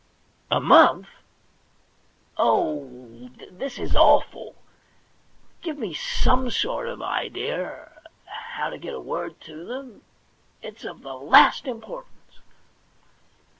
[0.29, 1.05] * A month!
[2.35, 4.55] Oh, this is awful!
[5.61, 10.01] Give me some sort of idea of how to get a word to them.
[10.63, 12.39] It's of the last importance.'